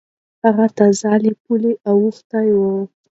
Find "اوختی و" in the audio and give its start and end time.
1.91-2.61